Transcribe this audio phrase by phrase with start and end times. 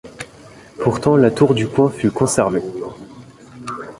[0.79, 2.63] Pourtant, la tour du Coin fut conservée.